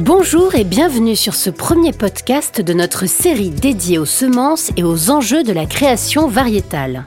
[0.00, 5.10] Bonjour et bienvenue sur ce premier podcast de notre série dédiée aux semences et aux
[5.10, 7.04] enjeux de la création variétale.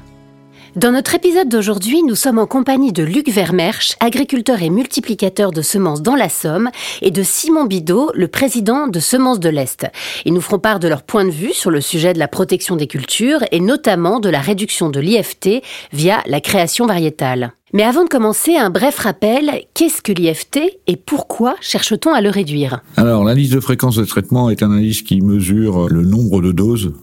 [0.78, 5.62] Dans notre épisode d'aujourd'hui, nous sommes en compagnie de Luc Vermersch, agriculteur et multiplicateur de
[5.62, 6.70] semences dans la Somme,
[7.02, 9.86] et de Simon Bidot, le président de Semences de l'Est.
[10.24, 12.78] Ils nous feront part de leur point de vue sur le sujet de la protection
[12.78, 15.62] des cultures et notamment de la réduction de l'IFT
[15.92, 17.52] via la création variétale.
[17.74, 22.30] Mais avant de commencer, un bref rappel, qu'est-ce que l'IFT et pourquoi cherche-t-on à le
[22.30, 22.82] réduire?
[22.96, 26.94] Alors, l'indice de fréquence de traitement est un indice qui mesure le nombre de doses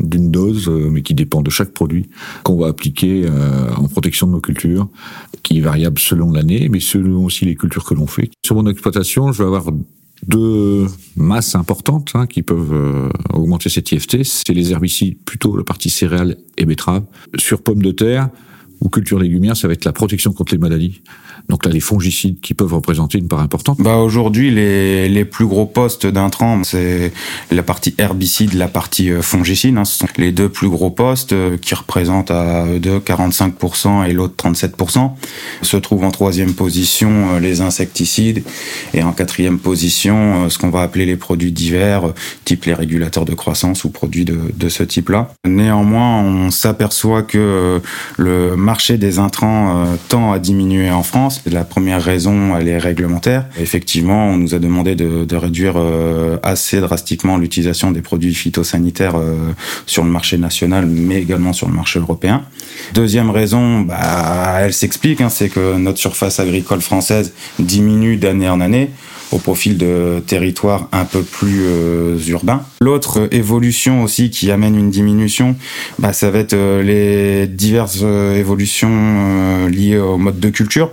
[0.00, 2.08] d'une dose, euh, mais qui dépend de chaque produit
[2.42, 4.88] qu'on va appliquer euh, en protection de nos cultures,
[5.42, 8.30] qui est variable selon l'année, mais selon aussi les cultures que l'on fait.
[8.44, 9.66] Sur mon exploitation, je vais avoir
[10.26, 10.86] deux
[11.16, 14.24] masses importantes hein, qui peuvent euh, augmenter cette IFT.
[14.24, 17.04] C'est les herbicides, plutôt la partie céréales et betteraves.
[17.36, 18.30] Sur pommes de terre
[18.80, 21.02] ou culture légumière, ça va être la protection contre les maladies.
[21.48, 23.80] Donc là, les fongicides qui peuvent représenter une part importante.
[23.80, 27.12] Bah aujourd'hui, les, les plus gros postes d'intrants, c'est
[27.50, 29.76] la partie herbicide, la partie euh, fongicide.
[29.78, 29.84] Hein.
[29.84, 34.12] Ce sont les deux plus gros postes euh, qui représentent à eux deux 45% et
[34.12, 35.10] l'autre 37%.
[35.62, 38.42] Se trouvent en troisième position euh, les insecticides
[38.92, 42.12] et en quatrième position ce qu'on va appeler les produits divers,
[42.44, 45.32] type les régulateurs de croissance ou produits de, de ce type-là.
[45.46, 47.80] Néanmoins, on s'aperçoit que
[48.16, 53.46] le marché des intrants tend à diminuer en France la première raison, elle est réglementaire.
[53.58, 59.16] Effectivement, on nous a demandé de, de réduire euh, assez drastiquement l'utilisation des produits phytosanitaires
[59.16, 59.34] euh,
[59.86, 62.42] sur le marché national, mais également sur le marché européen.
[62.94, 68.60] Deuxième raison, bah, elle s'explique, hein, c'est que notre surface agricole française diminue d'année en
[68.60, 68.90] année
[69.32, 72.62] au profil de territoires un peu plus euh, urbains.
[72.80, 75.56] L'autre évolution aussi qui amène une diminution,
[75.98, 80.90] bah, ça va être les diverses évolutions liées au mode de culture.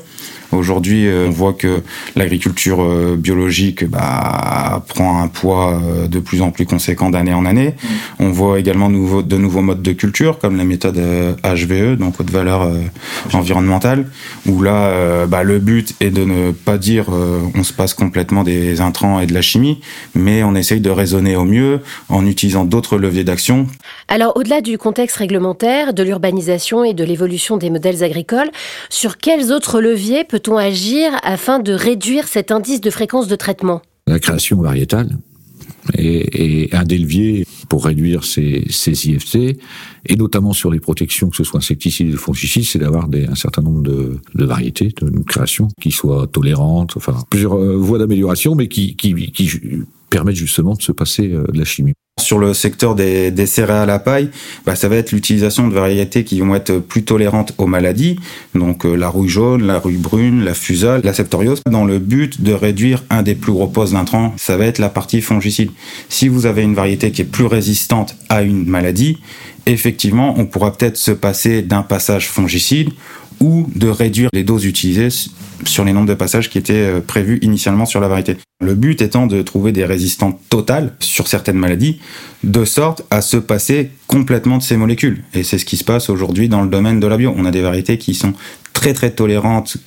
[0.51, 1.81] Aujourd'hui, euh, on voit que
[2.15, 7.45] l'agriculture euh, biologique bah, prend un poids euh, de plus en plus conséquent d'année en
[7.45, 7.73] année.
[8.19, 10.97] On voit également de nouveaux modes de culture, comme la méthode
[11.43, 12.69] HVE, donc haute valeur
[13.33, 14.07] environnementale,
[14.47, 18.81] où là, bah, le but est de ne pas dire on se passe complètement des
[18.81, 19.79] intrants et de la chimie,
[20.13, 23.67] mais on essaye de raisonner au mieux en utilisant d'autres leviers d'action.
[24.07, 28.49] Alors, au-delà du contexte réglementaire, de l'urbanisation et de l'évolution des modèles agricoles,
[28.89, 33.81] sur quels autres leviers peut-on agir afin de réduire cet indice de fréquence de traitement?
[34.07, 35.17] La création variétale
[35.97, 39.57] est, un des leviers pour réduire ces, IFT,
[40.05, 43.63] et notamment sur les protections, que ce soit insecticides ou fongicides, c'est d'avoir un certain
[43.63, 48.95] nombre de, variétés, de, créations qui soient tolérantes, enfin plusieurs euh, voies d'amélioration, mais qui
[50.09, 51.93] permettent justement de se passer euh, de la chimie.
[52.17, 54.29] Sur le secteur des, des céréales à paille,
[54.65, 58.17] bah, ça va être l'utilisation de variétés qui vont être plus tolérantes aux maladies,
[58.53, 62.41] donc euh, la rouille jaune, la rouille brune, la fusale, la septoriose, dans le but
[62.41, 65.71] de réduire un des plus gros postes d'intrants, ça va être la partie fongicide.
[66.07, 69.17] Si vous avez une variété qui est plus résistante à une maladie,
[69.65, 72.91] effectivement, on pourra peut-être se passer d'un passage fongicide
[73.39, 75.09] ou de réduire les doses utilisées
[75.65, 78.37] sur les nombres de passages qui étaient euh, prévus initialement sur la variété.
[78.61, 81.99] Le but étant de trouver des résistantes totales sur certaines maladies,
[82.43, 85.23] de sorte à se passer complètement de ces molécules.
[85.33, 87.33] Et c'est ce qui se passe aujourd'hui dans le domaine de la bio.
[87.35, 88.33] On a des variétés qui sont
[88.73, 89.77] très très tolérantes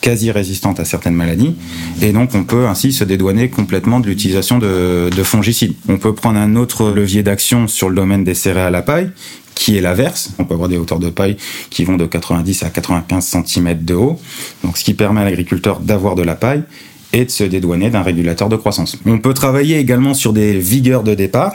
[0.00, 1.54] quasi résistantes à certaines maladies,
[2.02, 5.74] et donc on peut ainsi se dédouaner complètement de l'utilisation de, de, fongicides.
[5.88, 9.10] On peut prendre un autre levier d'action sur le domaine des céréales à paille,
[9.58, 10.30] qui est l'inverse.
[10.38, 11.36] On peut avoir des hauteurs de paille
[11.68, 14.20] qui vont de 90 à 95 cm de haut,
[14.62, 16.62] donc ce qui permet à l'agriculteur d'avoir de la paille
[17.12, 18.96] et de se dédouaner d'un régulateur de croissance.
[19.06, 21.54] On peut travailler également sur des vigueurs de départ,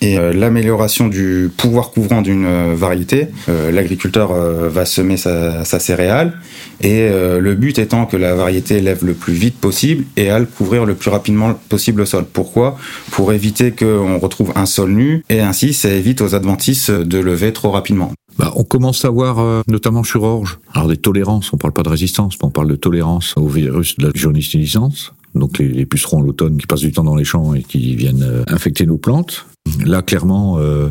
[0.00, 3.28] et euh, l'amélioration du pouvoir couvrant d'une euh, variété.
[3.48, 6.34] Euh, l'agriculteur va semer sa, sa, céréale
[6.80, 10.46] et le but étant que la variété lève le plus vite possible et à le
[10.86, 12.24] le plus rapidement possible le sol.
[12.30, 12.78] Pourquoi?
[13.10, 17.52] Pour éviter qu'on retrouve un sol nu et ainsi ça évite aux adventices de lever
[17.52, 18.12] trop rapidement.
[18.38, 21.88] Bah, on commence à voir, notamment sur orge, alors des tolérances, on parle pas de
[21.88, 24.56] résistance, mais on parle de tolérance au virus de la jaunisse
[25.34, 28.86] donc les, pucerons l'automne qui passent du temps dans les champs et qui viennent infecter
[28.86, 29.46] nos plantes.
[29.84, 30.88] Là, clairement, euh,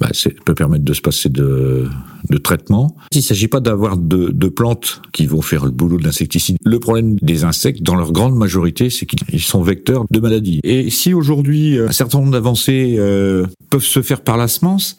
[0.00, 1.88] bah, ça peut permettre de se passer de,
[2.42, 2.96] traitement.
[3.12, 6.56] Il ne s'agit pas d'avoir de, plantes qui vont faire le boulot de l'insecticide.
[6.64, 10.60] Le problème des insectes, dans leur grande majorité, c'est qu'ils sont vecteurs de maladies.
[10.64, 14.96] Et si aujourd'hui, un certain nombre d'avancées euh, peuvent se faire par la semence,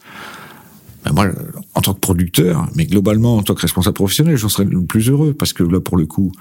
[1.04, 1.26] ben moi,
[1.74, 5.10] en tant que producteur, mais globalement en tant que responsable professionnel, j'en serais le plus
[5.10, 6.32] heureux parce que là, pour le coup,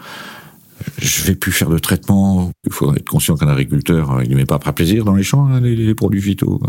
[0.97, 2.51] je vais plus faire de traitement.
[2.65, 5.47] Il faut être conscient qu'un agriculteur, il ne met pas après plaisir dans les champs,
[5.47, 6.61] hein, les, produits phyto.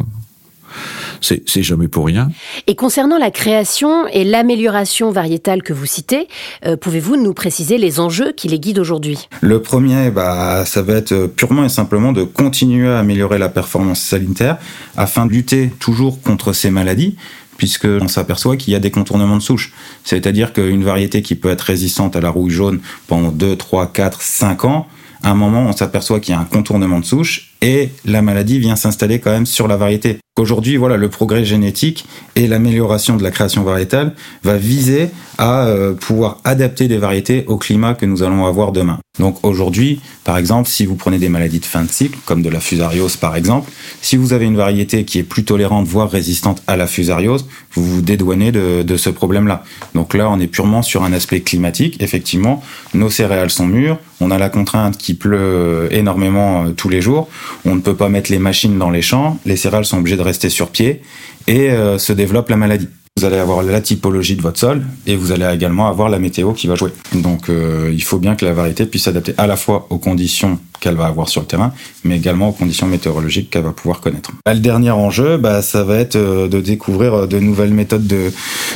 [1.20, 2.30] c'est jamais pour rien.
[2.66, 6.28] Et concernant la création et l'amélioration variétale que vous citez,
[6.66, 9.28] euh, pouvez-vous nous préciser les enjeux qui les guident aujourd'hui?
[9.40, 14.00] Le premier, bah, ça va être purement et simplement de continuer à améliorer la performance
[14.00, 14.58] sanitaire
[14.96, 17.16] afin de lutter toujours contre ces maladies
[17.56, 19.72] puisque on s'aperçoit qu'il y a des contournements de souche.
[20.04, 24.20] C'est-à-dire qu'une variété qui peut être résistante à la rouille jaune pendant 2, 3, 4,
[24.20, 24.88] 5 ans,
[25.30, 28.76] un moment, on s'aperçoit qu'il y a un contournement de souche et la maladie vient
[28.76, 30.18] s'installer quand même sur la variété.
[30.38, 35.92] Aujourd'hui, voilà, le progrès génétique et l'amélioration de la création variétale va viser à euh,
[35.92, 38.98] pouvoir adapter des variétés au climat que nous allons avoir demain.
[39.18, 42.48] Donc aujourd'hui, par exemple, si vous prenez des maladies de fin de cycle, comme de
[42.48, 43.70] la fusariose par exemple,
[44.00, 47.84] si vous avez une variété qui est plus tolérante, voire résistante à la fusariose, vous
[47.84, 49.64] vous dédouanez de, de ce problème-là.
[49.94, 52.02] Donc là, on est purement sur un aspect climatique.
[52.02, 52.62] Effectivement,
[52.94, 57.28] nos céréales sont mûres, on a la contrainte qui pleut énormément euh, tous les jours,
[57.64, 60.22] on ne peut pas mettre les machines dans les champs, les céréales sont obligées de
[60.22, 61.02] rester sur pied.
[61.48, 62.88] Et euh, se développe la maladie.
[63.18, 66.54] Vous allez avoir la typologie de votre sol et vous allez également avoir la météo
[66.54, 66.90] qui va jouer.
[67.14, 70.58] Donc euh, il faut bien que la variété puisse s'adapter à la fois aux conditions
[70.80, 71.74] qu'elle va avoir sur le terrain,
[72.04, 74.32] mais également aux conditions météorologiques qu'elle va pouvoir connaître.
[74.46, 78.32] Bah, le dernier enjeu, bah, ça va être euh, de découvrir de nouvelles méthodes de,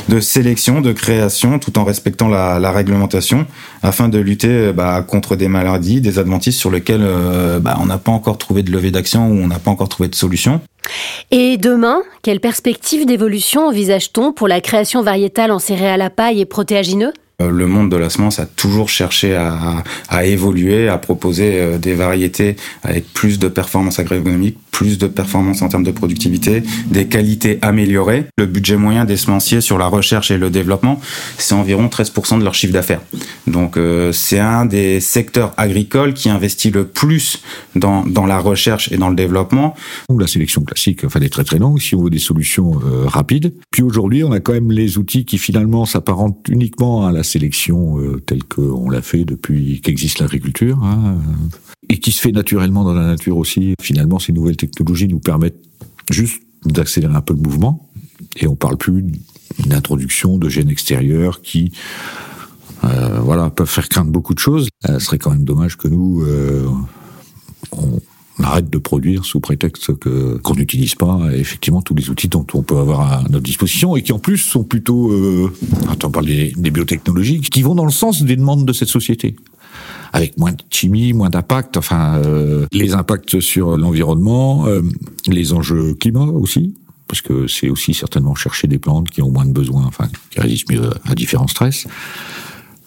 [0.07, 3.47] de sélection, de création, tout en respectant la, réglementation,
[3.81, 7.05] afin de lutter bah, contre des maladies, des adventices sur lesquels
[7.61, 10.07] bah, on n'a pas encore trouvé de levée d'action ou on n'a pas encore trouvé
[10.07, 10.61] de solution.
[11.31, 16.45] Et demain, quelle perspective d'évolution envisage-t-on pour la création variétale en céréales à paille et
[16.45, 17.13] protéagineux?
[17.39, 21.93] Le monde de la semence a toujours cherché à, à évoluer, à proposer euh, des
[21.93, 27.59] variétés avec plus de performance agronomique, plus de performance en termes de productivité, des qualités
[27.61, 28.25] améliorées.
[28.39, 30.99] Le budget moyen des semenciers sur la recherche et le développement,
[31.37, 33.01] c'est environ 13% de leur chiffre d'affaires.
[33.45, 37.43] Donc euh, c'est un des secteurs agricoles qui investit le plus
[37.75, 39.75] dans, dans la recherche et dans le développement.
[40.09, 42.71] La sélection classique fallait très très longue si on veut des solutions
[43.05, 43.53] rapides.
[43.69, 47.99] Puis aujourd'hui, on a quand même les outils qui finalement s'apparentent uniquement à la sélection
[47.99, 51.17] euh, telle qu'on l'a fait depuis qu'existe l'agriculture, hein,
[51.89, 53.73] et qui se fait naturellement dans la nature aussi.
[53.81, 55.61] Finalement, ces nouvelles technologies nous permettent
[56.09, 57.89] juste d'accélérer un peu le mouvement,
[58.37, 59.03] et on parle plus
[59.65, 61.71] d'introduction de gènes extérieurs qui
[62.83, 64.69] euh, voilà, peuvent faire craindre beaucoup de choses.
[64.85, 66.67] Ce serait quand même dommage que nous, euh,
[67.71, 67.99] on,
[68.39, 72.45] on arrête de produire sous prétexte que qu'on n'utilise pas effectivement tous les outils dont
[72.53, 75.51] on peut avoir à notre disposition et qui en plus sont plutôt, euh,
[76.03, 79.35] on parle des, des biotechnologies, qui vont dans le sens des demandes de cette société
[80.13, 84.81] avec moins de chimie, moins d'impact, enfin euh, les impacts sur l'environnement, euh,
[85.27, 86.75] les enjeux climat aussi,
[87.07, 90.39] parce que c'est aussi certainement chercher des plantes qui ont moins de besoins, enfin qui
[90.39, 91.87] résistent mieux à différents stress.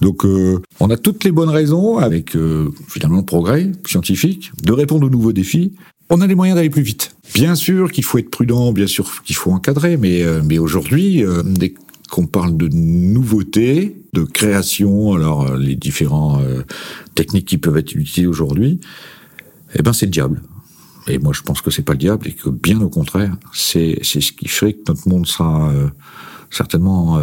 [0.01, 4.73] Donc euh, on a toutes les bonnes raisons, avec euh, finalement le progrès scientifique, de
[4.73, 5.75] répondre aux nouveaux défis.
[6.09, 7.15] On a les moyens d'aller plus vite.
[7.35, 11.25] Bien sûr qu'il faut être prudent, bien sûr qu'il faut encadrer, mais, euh, mais aujourd'hui,
[11.25, 11.75] euh, dès
[12.11, 16.43] qu'on parle de nouveautés, de création, alors euh, les différents
[17.15, 18.81] techniques qui peuvent être utilisées aujourd'hui,
[19.77, 20.43] eh ben c'est le diable.
[21.07, 24.01] Et moi je pense que c'est pas le diable et que bien au contraire, c'est
[24.03, 25.73] c'est ce qui fait que notre monde sera
[26.51, 27.21] certainement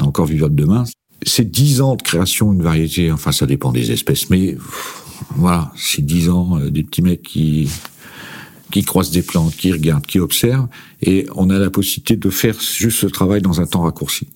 [0.00, 0.84] encore vivable demain
[1.24, 4.56] c'est dix ans de création d'une variété, enfin ça dépend des espèces, mais
[5.36, 7.68] voilà, c'est dix ans euh, des petits mecs qui
[8.70, 10.68] qui croisent des plantes, qui regardent, qui observent,
[11.00, 14.28] et on a la possibilité de faire juste ce travail dans un temps raccourci.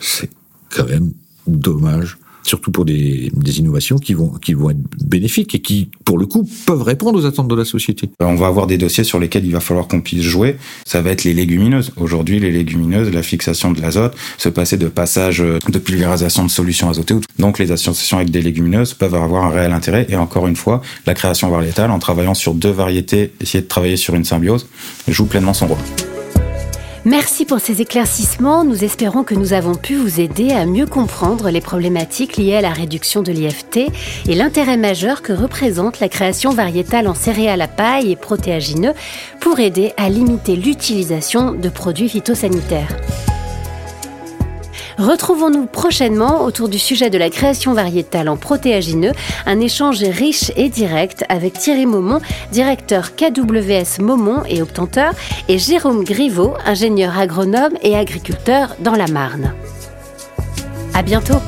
[0.00, 0.30] C'est
[0.70, 1.12] quand même
[1.46, 2.16] dommage
[2.48, 6.26] surtout pour des, des, innovations qui vont, qui vont être bénéfiques et qui, pour le
[6.26, 8.10] coup, peuvent répondre aux attentes de la société.
[8.20, 10.56] On va avoir des dossiers sur lesquels il va falloir qu'on puisse jouer.
[10.84, 11.92] Ça va être les légumineuses.
[11.96, 16.88] Aujourd'hui, les légumineuses, la fixation de l'azote, se passer de passage de pulvérisation de solutions
[16.88, 17.16] azotées.
[17.38, 20.06] Donc, les associations avec des légumineuses peuvent avoir un réel intérêt.
[20.08, 23.96] Et encore une fois, la création variétale, en travaillant sur deux variétés, essayer de travailler
[23.96, 24.66] sur une symbiose,
[25.06, 26.17] joue pleinement son rôle.
[27.04, 28.64] Merci pour ces éclaircissements.
[28.64, 32.60] Nous espérons que nous avons pu vous aider à mieux comprendre les problématiques liées à
[32.60, 33.90] la réduction de l'IFT
[34.28, 38.94] et l'intérêt majeur que représente la création variétale en céréales à paille et protéagineux
[39.40, 42.96] pour aider à limiter l'utilisation de produits phytosanitaires.
[44.98, 49.12] Retrouvons-nous prochainement autour du sujet de la création variétale en protéagineux,
[49.46, 55.12] un échange riche et direct avec Thierry Maumont, directeur KWS Maumont et obtenteur,
[55.48, 59.54] et Jérôme Griveau, ingénieur agronome et agriculteur dans la Marne.
[60.94, 61.40] À bientôt!